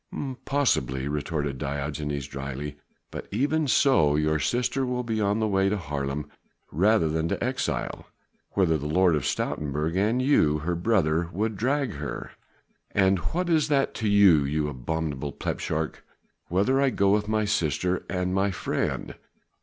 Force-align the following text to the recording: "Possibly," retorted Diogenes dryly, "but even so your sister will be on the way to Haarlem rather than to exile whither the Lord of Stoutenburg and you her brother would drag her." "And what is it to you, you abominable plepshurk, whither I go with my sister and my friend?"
"Possibly," 0.45 1.07
retorted 1.07 1.59
Diogenes 1.59 2.25
dryly, 2.25 2.75
"but 3.11 3.27
even 3.29 3.67
so 3.67 4.15
your 4.15 4.39
sister 4.39 4.83
will 4.83 5.03
be 5.03 5.21
on 5.21 5.37
the 5.39 5.47
way 5.47 5.69
to 5.69 5.77
Haarlem 5.77 6.25
rather 6.71 7.07
than 7.07 7.27
to 7.27 7.43
exile 7.43 8.07
whither 8.53 8.79
the 8.79 8.87
Lord 8.87 9.15
of 9.15 9.25
Stoutenburg 9.27 9.95
and 9.95 10.19
you 10.19 10.57
her 10.57 10.73
brother 10.73 11.29
would 11.31 11.55
drag 11.55 11.91
her." 11.97 12.31
"And 12.89 13.19
what 13.19 13.47
is 13.47 13.69
it 13.69 13.93
to 13.93 14.07
you, 14.09 14.43
you 14.43 14.69
abominable 14.69 15.33
plepshurk, 15.33 16.03
whither 16.47 16.81
I 16.81 16.89
go 16.89 17.11
with 17.11 17.27
my 17.27 17.45
sister 17.45 18.03
and 18.09 18.33
my 18.33 18.49
friend?" 18.49 19.13